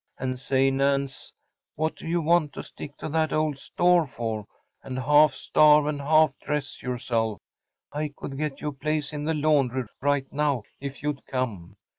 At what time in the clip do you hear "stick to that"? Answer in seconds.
2.63-3.31